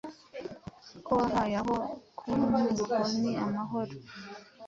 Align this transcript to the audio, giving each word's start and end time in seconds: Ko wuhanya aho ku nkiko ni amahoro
Ko 1.05 1.11
wuhanya 1.19 1.57
aho 1.63 1.75
ku 2.17 2.27
nkiko 2.47 2.95
ni 3.19 3.31
amahoro 3.45 3.93